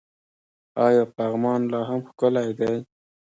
آیا 0.85 1.03
پغمان 1.15 1.61
لا 1.71 1.79
هم 1.89 1.99
ښکلی 2.09 2.49
دی؟ 2.59 2.73